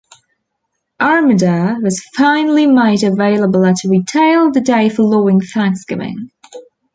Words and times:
"Armada" 0.99 1.77
was 1.83 2.03
finally 2.17 2.65
made 2.65 3.03
available 3.03 3.63
at 3.67 3.75
retail 3.85 4.49
the 4.49 4.59
day 4.59 4.89
following 4.89 5.39
Thanksgiving. 5.39 6.31